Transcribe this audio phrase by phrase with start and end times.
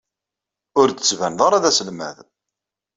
[0.79, 2.17] Ur d-tettbaneḍ ara d aselmad.